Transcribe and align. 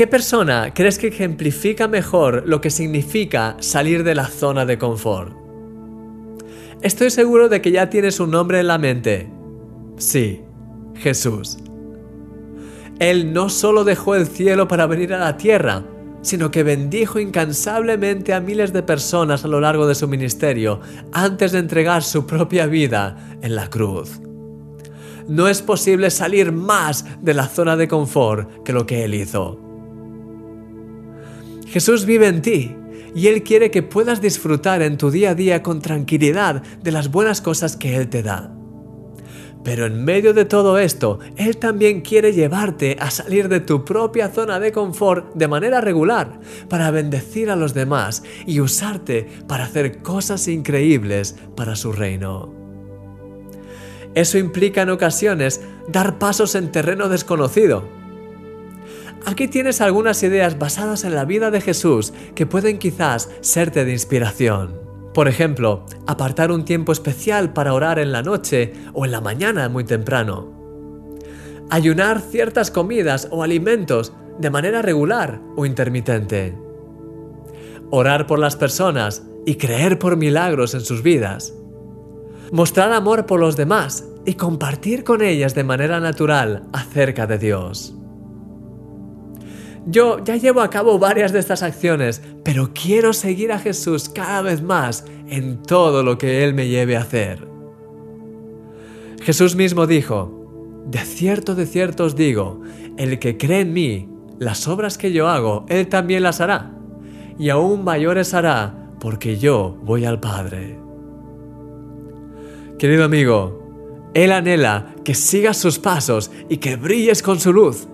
¿Qué 0.00 0.06
persona 0.06 0.72
crees 0.72 0.98
que 0.98 1.08
ejemplifica 1.08 1.86
mejor 1.86 2.44
lo 2.46 2.62
que 2.62 2.70
significa 2.70 3.58
salir 3.60 4.02
de 4.02 4.14
la 4.14 4.28
zona 4.28 4.64
de 4.64 4.78
confort? 4.78 5.36
Estoy 6.80 7.10
seguro 7.10 7.50
de 7.50 7.60
que 7.60 7.70
ya 7.70 7.90
tienes 7.90 8.18
un 8.18 8.30
nombre 8.30 8.60
en 8.60 8.68
la 8.68 8.78
mente. 8.78 9.30
Sí, 9.98 10.40
Jesús. 10.94 11.58
Él 12.98 13.34
no 13.34 13.50
solo 13.50 13.84
dejó 13.84 14.14
el 14.14 14.26
cielo 14.26 14.68
para 14.68 14.86
venir 14.86 15.12
a 15.12 15.18
la 15.18 15.36
tierra, 15.36 15.84
sino 16.22 16.50
que 16.50 16.62
bendijo 16.62 17.18
incansablemente 17.18 18.32
a 18.32 18.40
miles 18.40 18.72
de 18.72 18.82
personas 18.82 19.44
a 19.44 19.48
lo 19.48 19.60
largo 19.60 19.86
de 19.86 19.94
su 19.94 20.08
ministerio 20.08 20.80
antes 21.12 21.52
de 21.52 21.58
entregar 21.58 22.02
su 22.02 22.26
propia 22.26 22.64
vida 22.64 23.36
en 23.42 23.54
la 23.54 23.68
cruz. 23.68 24.18
No 25.28 25.46
es 25.46 25.60
posible 25.60 26.08
salir 26.08 26.52
más 26.52 27.04
de 27.20 27.34
la 27.34 27.48
zona 27.48 27.76
de 27.76 27.86
confort 27.86 28.62
que 28.64 28.72
lo 28.72 28.86
que 28.86 29.04
Él 29.04 29.12
hizo. 29.12 29.69
Jesús 31.70 32.04
vive 32.04 32.26
en 32.26 32.42
ti 32.42 32.74
y 33.14 33.28
Él 33.28 33.44
quiere 33.44 33.70
que 33.70 33.82
puedas 33.84 34.20
disfrutar 34.20 34.82
en 34.82 34.96
tu 34.96 35.10
día 35.10 35.30
a 35.30 35.34
día 35.34 35.62
con 35.62 35.80
tranquilidad 35.80 36.62
de 36.62 36.90
las 36.90 37.10
buenas 37.10 37.40
cosas 37.40 37.76
que 37.76 37.96
Él 37.96 38.08
te 38.08 38.24
da. 38.24 38.52
Pero 39.62 39.86
en 39.86 40.04
medio 40.04 40.32
de 40.32 40.46
todo 40.46 40.78
esto, 40.78 41.20
Él 41.36 41.58
también 41.58 42.00
quiere 42.00 42.32
llevarte 42.32 42.96
a 42.98 43.10
salir 43.10 43.48
de 43.48 43.60
tu 43.60 43.84
propia 43.84 44.30
zona 44.30 44.58
de 44.58 44.72
confort 44.72 45.32
de 45.34 45.46
manera 45.46 45.80
regular 45.80 46.40
para 46.68 46.90
bendecir 46.90 47.50
a 47.50 47.56
los 47.56 47.72
demás 47.72 48.24
y 48.46 48.60
usarte 48.60 49.28
para 49.46 49.64
hacer 49.64 50.02
cosas 50.02 50.48
increíbles 50.48 51.36
para 51.54 51.76
su 51.76 51.92
reino. 51.92 52.52
Eso 54.14 54.38
implica 54.38 54.82
en 54.82 54.90
ocasiones 54.90 55.60
dar 55.86 56.18
pasos 56.18 56.56
en 56.56 56.72
terreno 56.72 57.08
desconocido. 57.08 57.99
Aquí 59.26 59.48
tienes 59.48 59.80
algunas 59.80 60.22
ideas 60.22 60.58
basadas 60.58 61.04
en 61.04 61.14
la 61.14 61.24
vida 61.24 61.50
de 61.50 61.60
Jesús 61.60 62.12
que 62.34 62.46
pueden 62.46 62.78
quizás 62.78 63.30
serte 63.40 63.84
de 63.84 63.92
inspiración. 63.92 64.80
Por 65.12 65.28
ejemplo, 65.28 65.84
apartar 66.06 66.52
un 66.52 66.64
tiempo 66.64 66.92
especial 66.92 67.52
para 67.52 67.74
orar 67.74 67.98
en 67.98 68.12
la 68.12 68.22
noche 68.22 68.72
o 68.92 69.04
en 69.04 69.12
la 69.12 69.20
mañana 69.20 69.68
muy 69.68 69.84
temprano. 69.84 70.52
Ayunar 71.68 72.20
ciertas 72.20 72.70
comidas 72.70 73.28
o 73.30 73.42
alimentos 73.42 74.12
de 74.38 74.50
manera 74.50 74.82
regular 74.82 75.40
o 75.56 75.66
intermitente. 75.66 76.56
Orar 77.90 78.26
por 78.26 78.38
las 78.38 78.56
personas 78.56 79.24
y 79.44 79.56
creer 79.56 79.98
por 79.98 80.16
milagros 80.16 80.74
en 80.74 80.80
sus 80.80 81.02
vidas. 81.02 81.54
Mostrar 82.52 82.92
amor 82.92 83.26
por 83.26 83.40
los 83.40 83.56
demás 83.56 84.06
y 84.24 84.34
compartir 84.34 85.04
con 85.04 85.22
ellas 85.22 85.54
de 85.54 85.64
manera 85.64 86.00
natural 86.00 86.68
acerca 86.72 87.26
de 87.26 87.38
Dios. 87.38 87.99
Yo 89.86 90.22
ya 90.22 90.36
llevo 90.36 90.60
a 90.60 90.68
cabo 90.68 90.98
varias 90.98 91.32
de 91.32 91.38
estas 91.38 91.62
acciones, 91.62 92.20
pero 92.44 92.70
quiero 92.74 93.12
seguir 93.12 93.50
a 93.50 93.58
Jesús 93.58 94.08
cada 94.08 94.42
vez 94.42 94.62
más 94.62 95.04
en 95.28 95.62
todo 95.62 96.02
lo 96.02 96.18
que 96.18 96.44
Él 96.44 96.52
me 96.52 96.68
lleve 96.68 96.96
a 96.96 97.00
hacer. 97.00 97.48
Jesús 99.22 99.56
mismo 99.56 99.86
dijo, 99.86 100.84
De 100.86 100.98
cierto, 100.98 101.54
de 101.54 101.66
cierto 101.66 102.04
os 102.04 102.14
digo, 102.14 102.60
el 102.98 103.18
que 103.18 103.38
cree 103.38 103.60
en 103.60 103.72
mí, 103.72 104.08
las 104.38 104.68
obras 104.68 104.98
que 104.98 105.12
yo 105.12 105.28
hago, 105.28 105.64
Él 105.68 105.88
también 105.88 106.22
las 106.22 106.40
hará, 106.40 106.72
y 107.38 107.48
aún 107.48 107.82
mayores 107.82 108.34
hará, 108.34 108.92
porque 109.00 109.38
yo 109.38 109.78
voy 109.82 110.04
al 110.04 110.20
Padre. 110.20 110.78
Querido 112.78 113.04
amigo, 113.04 114.10
Él 114.12 114.32
anhela 114.32 114.94
que 115.04 115.14
sigas 115.14 115.56
sus 115.56 115.78
pasos 115.78 116.30
y 116.50 116.58
que 116.58 116.76
brilles 116.76 117.22
con 117.22 117.40
su 117.40 117.52
luz 117.52 117.88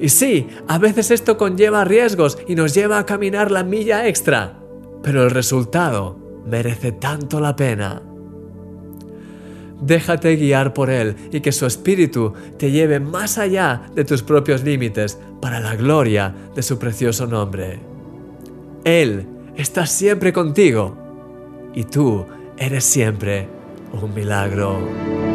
y 0.00 0.08
sí, 0.08 0.48
a 0.68 0.78
veces 0.78 1.10
esto 1.10 1.36
conlleva 1.36 1.84
riesgos 1.84 2.38
y 2.46 2.54
nos 2.54 2.74
lleva 2.74 2.98
a 2.98 3.06
caminar 3.06 3.50
la 3.50 3.64
milla 3.64 4.06
extra, 4.06 4.58
pero 5.02 5.24
el 5.24 5.30
resultado 5.30 6.18
merece 6.46 6.92
tanto 6.92 7.40
la 7.40 7.56
pena. 7.56 8.02
Déjate 9.80 10.36
guiar 10.36 10.74
por 10.74 10.90
Él 10.90 11.16
y 11.30 11.40
que 11.40 11.52
su 11.52 11.66
espíritu 11.66 12.32
te 12.58 12.70
lleve 12.70 12.98
más 13.00 13.38
allá 13.38 13.82
de 13.94 14.04
tus 14.04 14.22
propios 14.22 14.64
límites 14.64 15.18
para 15.40 15.60
la 15.60 15.76
gloria 15.76 16.34
de 16.54 16.62
su 16.62 16.78
precioso 16.78 17.26
nombre. 17.26 17.78
Él 18.84 19.26
está 19.56 19.86
siempre 19.86 20.32
contigo 20.32 20.96
y 21.74 21.84
tú 21.84 22.26
eres 22.56 22.84
siempre 22.84 23.48
un 23.92 24.14
milagro. 24.14 25.27